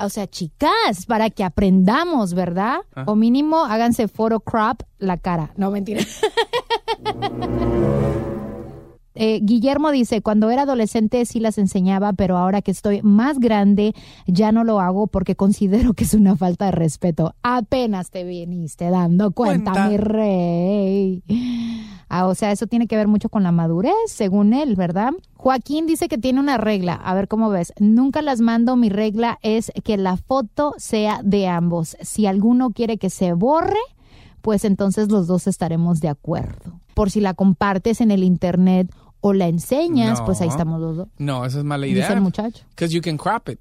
[0.00, 2.78] O sea, chicas, para que aprendamos, ¿verdad?
[2.96, 3.04] Ah.
[3.06, 5.52] O mínimo háganse photo crop la cara.
[5.56, 6.00] No, mentira.
[9.14, 13.94] Eh, Guillermo dice, cuando era adolescente sí las enseñaba, pero ahora que estoy más grande
[14.26, 17.34] ya no lo hago porque considero que es una falta de respeto.
[17.42, 19.88] Apenas te viniste dando cuenta, Cuenta.
[19.88, 21.22] mi rey.
[22.08, 25.12] Ah, o sea, eso tiene que ver mucho con la madurez, según él, ¿verdad?
[25.34, 26.92] Joaquín dice que tiene una regla.
[26.92, 27.72] A ver cómo ves.
[27.78, 28.76] Nunca las mando.
[28.76, 31.96] Mi regla es que la foto sea de ambos.
[32.02, 33.80] Si alguno quiere que se borre,
[34.42, 36.81] pues entonces los dos estaremos de acuerdo.
[36.94, 40.26] Por si la compartes en el internet o la enseñas, No.
[40.26, 41.08] pues ahí estamos los dos.
[41.18, 42.12] No, esa es mala Dice idea.
[42.12, 42.64] el muchacho.
[42.70, 43.58] Because you can crop it.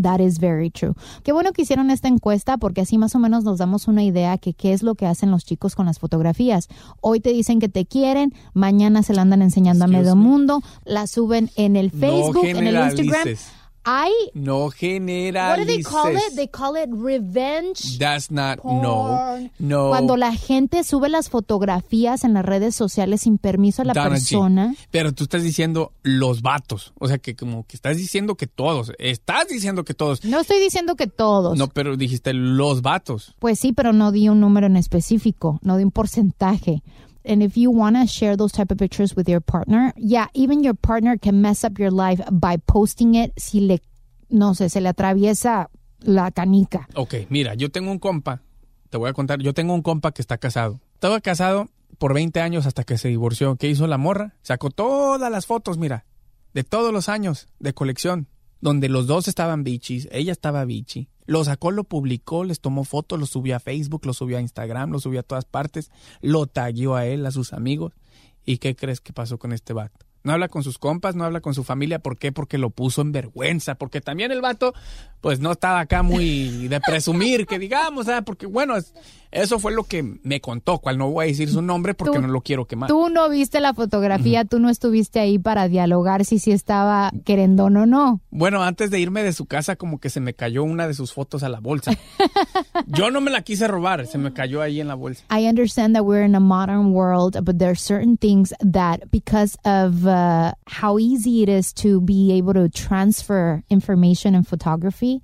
[0.00, 0.94] That is very true.
[1.22, 4.38] Qué bueno que hicieron esta encuesta porque así más o menos nos damos una idea
[4.38, 6.66] que qué es lo que hacen los chicos con las fotografías.
[7.00, 10.22] Hoy te dicen que te quieren, mañana se la andan enseñando a medio me.
[10.24, 13.36] mundo, la suben en el Facebook, en el Instagram.
[13.84, 15.66] Hay No What generalices.
[15.66, 16.34] do they call it?
[16.36, 17.98] They call it revenge.
[17.98, 19.50] That's not, no, porn.
[19.58, 19.88] no.
[19.90, 24.08] Cuando la gente sube las fotografías en las redes sociales sin permiso a la Donna
[24.08, 24.12] G.
[24.12, 24.74] persona.
[24.90, 26.92] Pero tú estás diciendo los vatos.
[26.98, 28.92] O sea, que como que estás diciendo que todos.
[28.98, 30.24] Estás diciendo que todos.
[30.24, 31.56] No estoy diciendo que todos.
[31.58, 33.34] No, pero dijiste los vatos.
[33.38, 36.82] Pues sí, pero no di un número en específico, no di un porcentaje.
[37.26, 40.62] And if you want to share those type of pictures with your partner, yeah, even
[40.62, 43.80] your partner can mess up your life by posting it si le,
[44.28, 46.86] no sé, se le atraviesa la canica.
[46.94, 48.42] Ok, mira, yo tengo un compa.
[48.90, 49.40] Te voy a contar.
[49.40, 50.80] Yo tengo un compa que está casado.
[50.94, 53.56] Estaba casado por 20 años hasta que se divorció.
[53.56, 54.34] ¿Qué hizo la morra?
[54.42, 56.04] Sacó todas las fotos, mira.
[56.52, 58.28] De todos los años de colección.
[58.60, 61.10] donde los dos estaban bichis, ella estaba bichi.
[61.26, 64.90] Lo sacó, lo publicó, les tomó fotos, lo subió a Facebook, lo subió a Instagram,
[64.90, 67.92] lo subió a todas partes, lo taguió a él, a sus amigos.
[68.44, 70.04] ¿Y qué crees que pasó con este vato?
[70.22, 71.98] No habla con sus compas, no habla con su familia.
[71.98, 72.32] ¿Por qué?
[72.32, 73.74] Porque lo puso en vergüenza.
[73.74, 74.72] Porque también el vato,
[75.20, 78.22] pues no estaba acá muy de presumir, que digamos, ¿ah?
[78.22, 78.94] porque bueno, es-
[79.34, 82.22] eso fue lo que me contó, cual no voy a decir su nombre porque Tú-
[82.22, 82.88] no lo quiero quemar.
[82.88, 87.76] Tú no viste la fotografía, tú no estuviste ahí para dialogar si sí estaba querendón
[87.76, 88.20] o no.
[88.30, 91.12] Bueno, antes de irme de su casa, como que se me cayó una de sus
[91.12, 91.92] fotos a la bolsa.
[92.86, 95.24] Yo no me la quise robar, se me cayó ahí en la bolsa.
[95.30, 99.56] I understand that we're in a modern world, but there are certain things that, because
[99.64, 105.22] of uh, how easy it is to be able to transfer information and photography,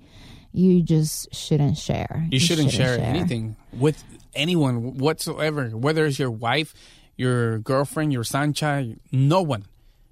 [0.53, 2.27] you just shouldn't share.
[2.29, 6.73] You shouldn't share anything with anyone whatsoever, whether it's your wife,
[7.17, 9.65] your girlfriend, your sancha, no one.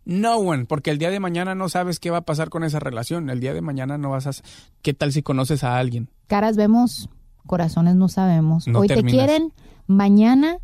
[0.06, 2.80] No one, porque el día de mañana no sabes qué va a pasar con esa
[2.80, 3.30] relación.
[3.30, 4.32] El día de mañana no vas a...
[4.82, 6.10] ¿Qué tal si conoces a alguien?
[6.26, 7.10] Caras vemos,
[7.46, 8.68] corazones no sabemos.
[8.68, 9.54] No Hoy te quieren,
[9.86, 10.58] mañana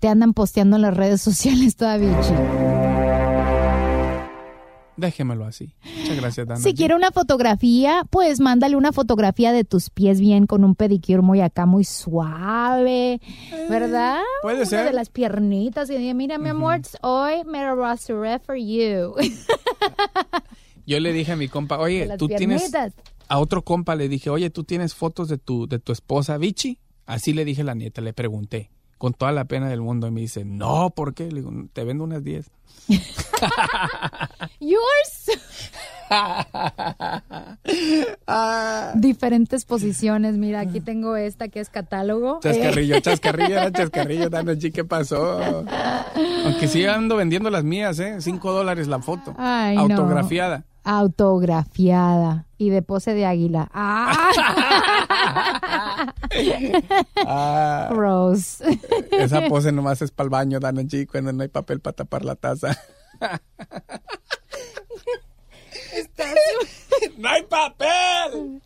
[0.00, 2.81] te andan posteando en las redes sociales toda bichi.
[5.02, 5.74] Déjemelo así.
[5.98, 6.60] Muchas gracias, Dana.
[6.60, 11.22] Si quiere una fotografía, pues mándale una fotografía de tus pies bien con un pedicure
[11.22, 13.20] muy acá, muy suave,
[13.68, 14.20] ¿verdad?
[14.20, 14.84] Eh, puede Una ser.
[14.86, 19.14] de las piernitas y diga, mira, mi amor, hoy me rasuré for you.
[20.86, 22.70] Yo le dije a mi compa, oye, tú tienes...
[23.28, 26.78] A otro compa le dije, oye, ¿tú tienes fotos de tu, de tu esposa Vichy?
[27.06, 28.70] Así le dije a la nieta, le pregunté,
[29.02, 30.06] con toda la pena del mundo.
[30.06, 31.24] Y me dice, no, ¿por qué?
[31.28, 32.48] Le digo, te vendo unas 10.
[34.60, 35.40] Yours.
[38.94, 40.36] Diferentes posiciones.
[40.36, 42.38] Mira, aquí tengo esta que es catálogo.
[42.42, 43.02] Chascarrillo, Eh.
[43.02, 45.64] chascarrillo, chascarrillo, G, ¿qué pasó?
[46.44, 48.20] Aunque sí ando vendiendo las mías, ¿eh?
[48.20, 49.34] Cinco dólares la foto.
[49.36, 49.82] Ay, no.
[49.82, 50.62] autografiada.
[50.84, 52.46] Autografiada.
[52.56, 53.68] Y de pose de águila.
[53.74, 54.30] ¡Ah!
[57.26, 58.60] Ah, Gross.
[59.10, 62.24] esa pose nomás es para el baño, Dana G, cuando no hay papel para tapar
[62.24, 62.76] la taza.
[67.18, 68.62] ¡No hay papel!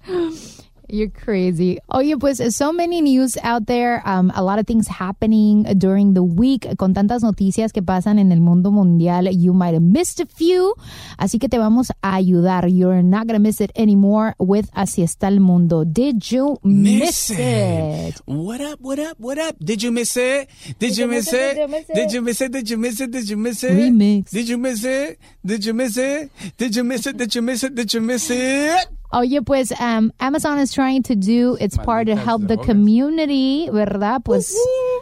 [0.88, 1.78] You're crazy.
[1.92, 6.22] Oye, pues so many news out there, um, a lot of things happening during the
[6.22, 9.28] week, con tantas noticias que pasan en el mundo mundial.
[9.32, 10.74] You might have missed a few,
[11.18, 12.68] así que te vamos a ayudar.
[12.68, 15.84] You're not gonna miss it anymore with Así está el mundo.
[15.84, 18.20] Did you miss, it?
[18.26, 19.56] What up, what up, what up?
[19.58, 20.48] Did you miss it?
[20.78, 21.56] Did you miss it?
[21.94, 22.52] Did you miss it?
[22.52, 23.10] Did you miss it?
[23.10, 23.72] Did you miss it?
[23.72, 24.30] Remix.
[24.30, 25.18] Did you miss it?
[25.44, 26.30] Did you miss it?
[26.58, 27.16] Did you miss it?
[27.16, 27.74] Did you miss it?
[27.74, 28.86] Did you miss it?
[29.16, 33.66] Oye, pues um, Amazon is trying to do its part to Malditas help the community,
[33.72, 34.22] ¿verdad?
[34.22, 34.54] Pues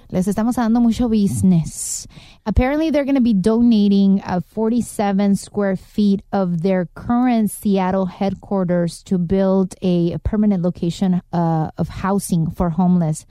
[0.09, 2.07] les estamos dando mucho business.
[2.47, 9.03] Apparently, they're going to be donating uh, 47 square feet of their current Seattle headquarters
[9.03, 13.27] to build a permanent location uh, of housing for homeless.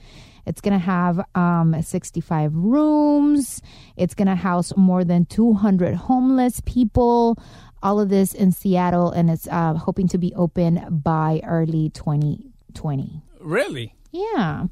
[0.45, 3.61] It's going to have um, 65 rooms.
[3.95, 7.37] It's going to house more than 200 homeless people.
[7.81, 13.21] All of this in Seattle, and it's uh, hoping to be open by early 2020.
[13.41, 13.93] Really?
[14.11, 14.65] Yeah.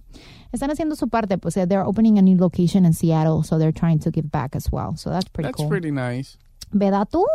[0.54, 3.72] Están haciendo su parte, pues uh, they're opening a new location in Seattle, so they're
[3.72, 4.96] trying to give back as well.
[4.96, 5.70] So that's pretty That's cool.
[5.70, 6.38] pretty nice.
[6.74, 7.26] ¿Verdad tú?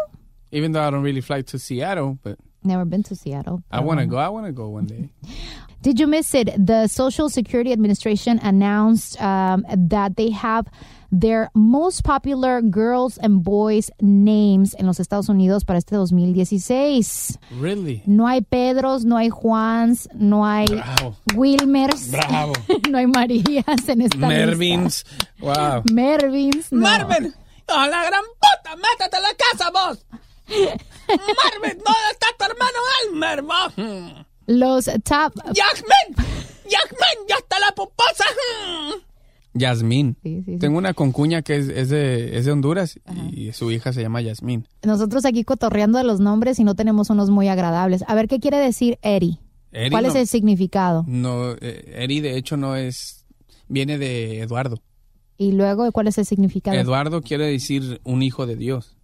[0.52, 3.62] Even though I don't really fly to Seattle, but Never been to Seattle.
[3.70, 4.16] I want to go.
[4.16, 5.08] I want to go one day.
[5.82, 6.50] Did you miss it?
[6.58, 10.66] The Social Security Administration announced um, that they have
[11.12, 17.38] their most popular girls and boys names en los Estados Unidos para este 2016.
[17.60, 18.02] Really?
[18.06, 21.14] No hay Pedros, no hay Juans, no hay Bravo.
[21.36, 22.54] Wilmers, Bravo.
[22.90, 25.04] no hay Marías en esta Mervins.
[25.38, 25.50] Wow.
[25.50, 25.82] lista.
[25.92, 26.72] Mervins.
[26.72, 26.80] no.
[26.80, 27.32] Marvin.
[27.68, 28.76] ¡A la gran puta!
[28.76, 30.06] ¡Métete a la casa, vos!
[30.48, 33.44] Marvin, ¿dónde está tu hermano Elmer?
[34.46, 35.34] Los top.
[35.52, 36.16] ¡Yasmin!
[36.64, 37.26] ¡Yasmin!
[37.28, 38.24] ¡Ya está la puposa!
[39.54, 40.16] Yasmín.
[40.22, 40.58] Sí, sí, sí.
[40.58, 43.00] Tengo una concuña que es, es de, es de Honduras
[43.32, 44.66] y su hija se llama Yasmín.
[44.82, 48.04] Nosotros aquí cotorreando de los nombres y no tenemos unos muy agradables.
[48.06, 49.38] A ver, ¿qué quiere decir Eri?
[49.72, 51.04] Eri ¿Cuál no- es el significado?
[51.06, 53.24] No, eh, Eri de hecho no es...
[53.68, 54.80] Viene de Eduardo.
[55.38, 56.76] Y luego, ¿cuál es el significado?
[56.76, 58.95] Eduardo quiere decir un hijo de Dios.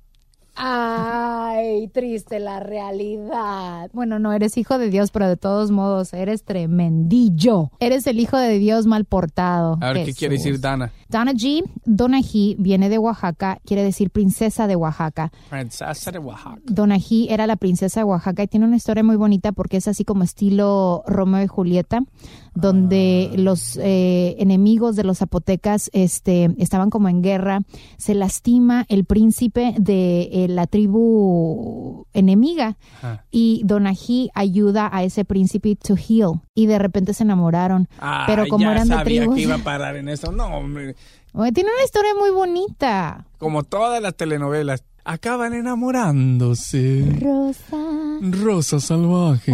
[0.65, 3.91] Ay, triste la realidad.
[3.93, 7.71] Bueno, no eres hijo de Dios, pero de todos modos eres tremendillo.
[7.81, 9.77] Eres el hijo de Dios mal portado.
[9.81, 10.93] A ver, ¿qué quiere decir Dana?
[11.09, 15.33] Donna G, Donna G viene de Oaxaca, quiere decir princesa de Oaxaca.
[15.51, 16.61] Princesa de Oaxaca.
[16.65, 19.89] Donna G era la princesa de Oaxaca y tiene una historia muy bonita porque es
[19.89, 22.01] así como estilo Romeo y Julieta,
[22.55, 23.37] donde Ah.
[23.37, 27.61] los eh, enemigos de los zapotecas este, estaban como en guerra.
[27.99, 33.25] Se lastima el príncipe de eh, la tribu enemiga Ajá.
[33.31, 37.89] y Donají ayuda a ese príncipe to heal y de repente se enamoraron.
[37.99, 40.33] Ah, Pero como ya eran de sabía tribus, que iba a parar en eso.
[40.33, 40.95] No, hombre.
[41.55, 43.25] Tiene una historia muy bonita.
[43.39, 47.19] Como todas las telenovelas, acaban enamorándose.
[47.21, 47.77] Rosa.
[48.21, 49.53] Rosa salvaje,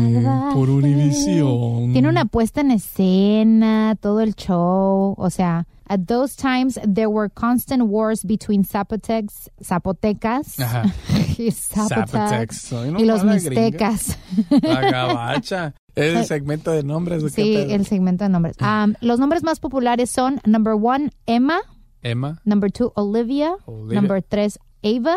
[0.53, 1.93] por Univisión.
[1.93, 7.31] Tiene una puesta en escena, todo el show, o sea, at those times there were
[7.31, 10.85] constant wars between Zapotecs, Zapotecas Ajá.
[11.39, 14.19] y Zapotecs y los mixtecas.
[14.63, 15.75] La gabacha.
[15.95, 17.23] Es el segmento de nombres.
[17.25, 18.57] ¿o qué Sí, el segmento de nombres.
[18.61, 21.59] Um, los nombres más populares son number one, Emma,
[22.03, 22.41] Emma.
[22.45, 24.01] number two, Olivia, Olivia.
[24.01, 25.17] number tres, Ava,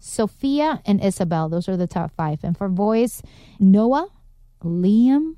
[0.00, 1.48] Sophia, and Isabel.
[1.48, 2.40] Those are the top five.
[2.42, 3.22] And for boys,
[3.60, 4.08] Noah,
[4.64, 5.34] Liam,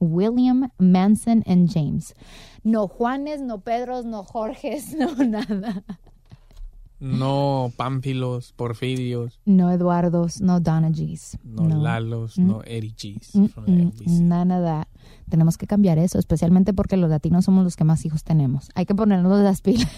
[0.00, 2.12] William, Manson, and James.
[2.64, 5.82] No Juanes, no Pedros, no Jorges, no nada.
[7.00, 11.36] No Pánfilos, Porfirios, No Eduardos, no Donagys.
[11.44, 12.46] no, Lalos, Mm.
[12.46, 13.32] no Erichis.
[13.52, 14.20] From the LBC.
[14.20, 14.88] Nada de that.
[15.28, 18.70] Tenemos que cambiar eso, especialmente porque los latinos somos los que más hijos tenemos.
[18.74, 19.88] Hay que ponernos las pilas.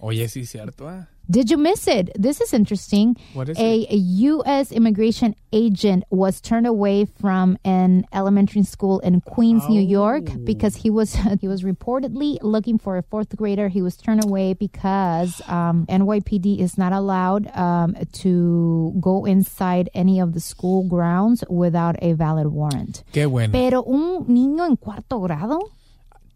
[0.00, 0.88] Oye, sí, cierto.
[0.88, 1.08] ah.
[1.28, 2.10] Did you miss it?
[2.14, 3.16] This is interesting.
[3.34, 4.70] What is a, a U.S.
[4.70, 10.88] immigration agent was turned away from an elementary school in Queens, New York, because he
[10.90, 13.66] was he was reportedly looking for a fourth grader.
[13.66, 20.20] He was turned away because um, NYPD is not allowed um, to go inside any
[20.20, 23.02] of the school grounds without a valid warrant.
[23.12, 23.50] Qué bueno.
[23.50, 25.58] Pero un niño en cuarto grado.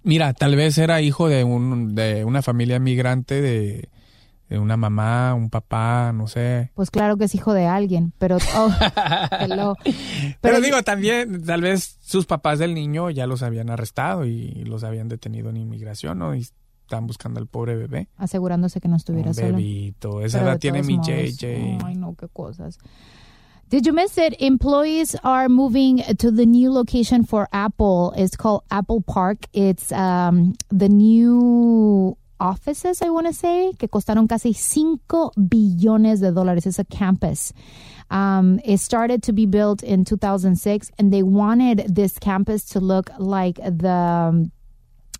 [0.02, 3.88] Mira, tal vez era hijo de, un, de una familia migrante, de,
[4.48, 6.70] de una mamá, un papá, no sé.
[6.74, 8.70] Pues claro que es hijo de alguien, pero oh,
[9.40, 9.76] hello.
[10.40, 14.84] Pero, digo, también, tal vez sus papás del niño ya los habían arrestado y los
[14.84, 16.34] habían detenido en inmigración, ¿no?
[16.34, 18.08] Y están buscando al pobre bebé.
[18.16, 19.48] asegurándose que no estuviera Un solo.
[19.48, 20.22] bebito.
[20.22, 21.78] Esa Pero edad tiene mi modos, JJ.
[21.84, 22.78] Ay, no, qué cosas.
[23.70, 24.34] Did you miss it?
[24.42, 28.12] Employees are moving to the new location for Apple.
[28.16, 29.46] It's called Apple Park.
[29.52, 36.32] It's um, the new offices, I want to say, que costaron casi 5 billones de
[36.32, 36.66] dólares.
[36.66, 37.52] It's a campus.
[38.10, 43.08] Um, it started to be built in 2006, and they wanted this campus to look
[43.20, 44.50] like the um,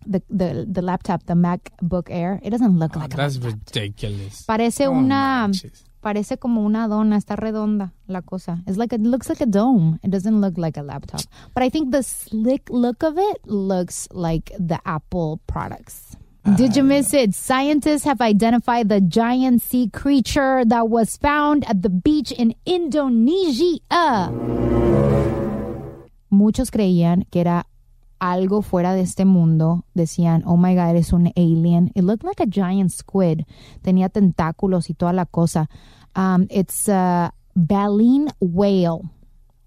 [0.05, 2.41] the the, the laptop, the MacBook Air.
[2.43, 4.45] It doesn't look like a That's ridiculous.
[4.45, 5.85] Parece No una manches.
[6.01, 8.61] Parece como una dona, está redonda la cosa.
[8.67, 9.99] It's like it looks like a dome.
[10.03, 11.21] It doesn't look like a laptop.
[11.53, 16.17] But I think the slick look of it looks like the Apple products.
[16.55, 17.35] Did you ah, miss it?
[17.35, 23.77] Scientists have identified the giant sea creature that was found at the beach in Indonesia.
[26.31, 27.65] Muchos creían que era
[28.21, 29.83] algo fuera de este mundo.
[29.93, 31.91] Decían, oh my God, es un alien.
[31.95, 33.41] It looked like a giant squid.
[33.81, 35.69] Tenía tentáculos y toda la cosa.
[36.15, 39.01] Um, it's a baleen whale.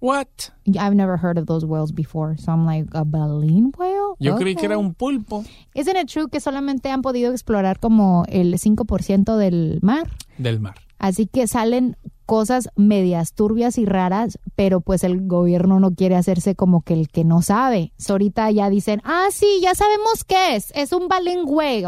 [0.01, 0.53] What?
[0.79, 2.37] I've never heard of those whales before.
[2.39, 4.15] So I'm like, a baleen whale?
[4.21, 8.25] Yo creí que era un pulpo Isn't it true que solamente han podido explorar como
[8.29, 10.07] el 5% del mar?
[10.39, 10.75] del mar.
[10.99, 16.55] Así que salen cosas medias turbias y raras, pero pues el gobierno no quiere hacerse
[16.55, 17.93] como que el que no sabe.
[17.99, 20.73] So, ahorita ya dicen, ah, sí, ya sabemos qué es.
[20.75, 21.09] Es un
[21.47, 21.87] whale.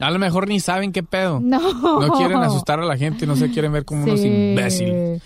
[0.00, 1.40] A lo mejor ni saben qué pedo.
[1.40, 1.60] No.
[2.00, 5.22] No quieren asustar a la gente no se quieren ver como unos imbéciles.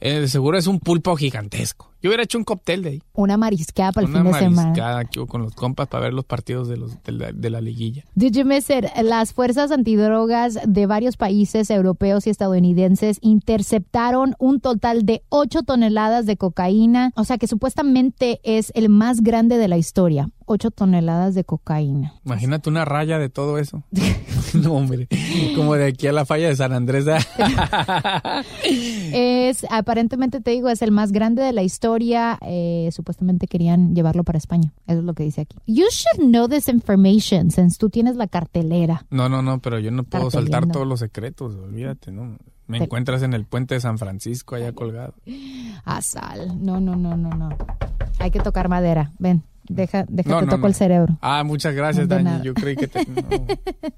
[0.00, 1.90] Eh, de seguro es un pulpo gigantesco.
[2.04, 3.02] Yo hubiera hecho un cóctel de ahí.
[3.14, 4.62] Una mariscada para el Una fin de semana.
[4.68, 7.62] mariscada aquí con los compas para ver los partidos de, los, de, la, de la
[7.62, 8.04] liguilla.
[8.14, 8.84] Miss it?
[9.02, 16.26] Las fuerzas antidrogas de varios países europeos y estadounidenses interceptaron un total de 8 toneladas
[16.26, 20.28] de cocaína, o sea que supuestamente es el más grande de la historia.
[20.46, 22.14] 8 toneladas de cocaína.
[22.24, 23.82] Imagínate una raya de todo eso.
[24.54, 25.08] no, hombre.
[25.56, 27.04] Como de aquí a la falla de San Andrés.
[29.16, 32.38] Es, aparentemente te digo, es el más grande de la historia.
[32.42, 34.72] Eh, supuestamente querían llevarlo para España.
[34.86, 35.56] Eso es lo que dice aquí.
[35.66, 39.06] You should know this information since tú tienes la cartelera.
[39.10, 40.52] No, no, no, pero yo no puedo Carteliendo.
[40.58, 42.36] soltar todos los secretos, olvídate, ¿no?
[42.66, 45.14] Me Te- encuentras en el puente de San Francisco allá colgado.
[45.84, 46.64] A sal.
[46.64, 47.50] No, no, no, no, no.
[48.18, 49.12] Hay que tocar madera.
[49.18, 50.66] Ven, deja, deja No, que no, toco no.
[50.68, 51.18] el cerebro.
[51.20, 52.24] Ah, muchas gracias, De Dani.
[52.30, 52.42] nada.
[52.42, 53.06] Yo creí que, te-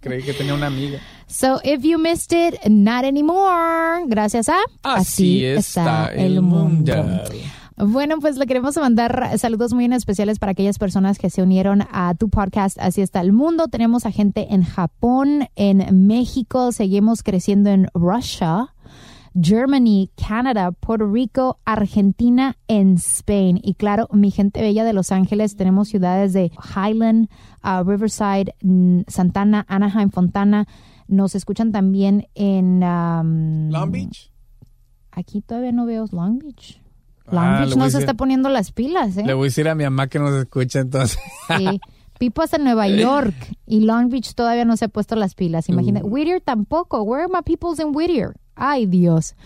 [0.00, 0.98] creí que tenía una amiga.
[1.26, 4.04] So if you missed it, not anymore.
[4.06, 6.94] Gracias a Así está el mundo.
[7.78, 12.14] Bueno, pues le queremos mandar saludos muy especiales para aquellas personas que se unieron a
[12.14, 13.68] tu podcast Así está el mundo.
[13.68, 18.72] Tenemos a gente en Japón, en México, seguimos creciendo en Russia.
[19.40, 23.60] Germany, Canadá, Puerto Rico, Argentina, en Spain.
[23.62, 27.28] Y claro, mi gente bella de Los Ángeles, tenemos ciudades de Highland,
[27.62, 30.66] uh, Riverside, mm, Santana, Anaheim, Fontana.
[31.08, 32.82] Nos escuchan también en...
[32.82, 34.30] um, Long Beach.
[35.12, 36.80] aquí todavía no veo Long Beach.
[37.30, 39.24] Long Ah, Beach le voy no se está poniendo las pilas, ¿eh?
[39.26, 41.18] Le voy a decir a mi mamá que nos escucha entonces.
[41.56, 41.80] Sí.
[42.18, 43.34] Pipo hasta Nueva York
[43.66, 45.68] y Long Beach todavía no se ha puesto las pilas.
[45.68, 46.08] Imagina, Uh.
[46.08, 47.02] Whittier tampoco.
[47.02, 48.34] Where are my peoples in Whittier?
[48.56, 49.36] Ay, Dios.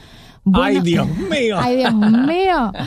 [0.54, 1.58] Ay, Dios mío.
[1.60, 2.72] Ay, Dios mío.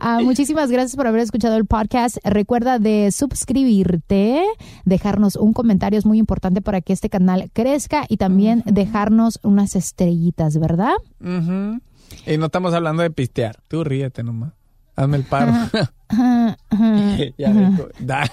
[0.00, 2.18] Ah, muchísimas gracias por haber escuchado el podcast.
[2.22, 4.44] Recuerda de suscribirte,
[4.84, 9.74] dejarnos un comentario, es muy importante para que este canal crezca y también dejarnos unas
[9.74, 10.92] estrellitas, ¿verdad?
[11.20, 11.80] Ujú.
[12.28, 13.56] Y no estamos hablando de pistear.
[13.66, 14.52] Tú ríete nomás.
[14.94, 15.52] Hazme el paro.
[17.36, 18.30] ya dijo, da.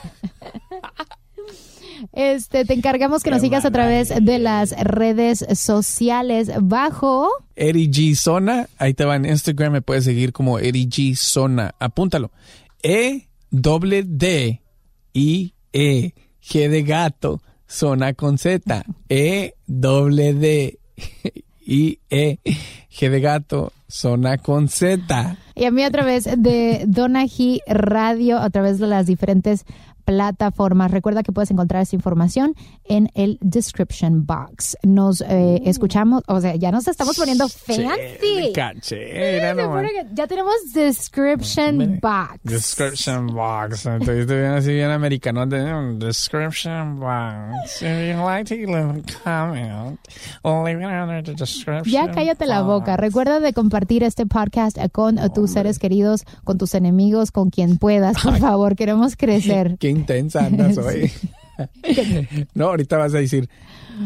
[2.13, 8.15] Este, te encargamos que nos sigas a través de las redes sociales bajo Eddie G
[8.15, 8.67] Zona.
[8.77, 9.73] Ahí te va en Instagram.
[9.73, 11.75] Me puedes seguir como Eddie G Zona.
[11.79, 12.31] Apúntalo.
[12.83, 14.61] E doble D
[15.13, 17.41] I E G de gato.
[17.67, 18.85] Zona con Z.
[19.09, 20.79] E doble D
[21.65, 22.39] I E
[22.89, 23.71] G de gato.
[23.87, 25.37] Zona con Z.
[25.55, 29.63] y a mí a través de Donaji Radio, a través de las diferentes
[30.05, 30.91] plataformas.
[30.91, 34.77] Recuerda que puedes encontrar esa información en el description box.
[34.83, 38.53] Nos eh, escuchamos, o sea, ya nos estamos poniendo fancy.
[38.53, 38.53] Que
[40.13, 42.39] Ya tenemos description box.
[42.43, 43.85] Description box.
[43.85, 45.45] Entonces estoy bien así bien americano.
[45.45, 45.65] de-
[45.97, 47.81] Description box.
[47.81, 49.99] If you like to leave a comment,
[50.43, 52.97] leave it under the description Ya cállate la boca.
[52.97, 58.21] Recuerda de compartir este podcast con tus seres queridos, con tus enemigos, con quien puedas.
[58.23, 59.77] Por favor, queremos crecer.
[59.79, 61.11] Qué intensa andas hoy.
[62.53, 63.49] no, ahorita vas a decir,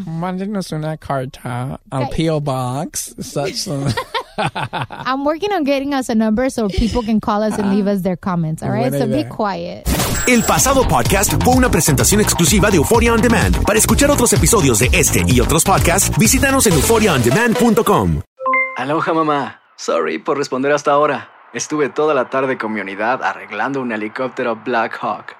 [0.06, 2.40] mándenos una carta al P.O.
[2.40, 3.16] Box.
[3.20, 3.68] Such
[4.38, 8.02] I'm working on getting us a number so people can call us and leave us
[8.02, 8.62] their comments.
[8.62, 9.86] All right, Buena so be quiet.
[10.26, 13.64] El pasado podcast fue una presentación exclusiva de Euphoria On Demand.
[13.64, 18.22] Para escuchar otros episodios de este y otros podcasts, visítanos en euphoriaondemand.com.
[18.76, 19.60] Aloha mamá.
[19.76, 21.30] Sorry por responder hasta ahora.
[21.52, 25.39] Estuve toda la tarde con mi unidad arreglando un helicóptero Black Hawk.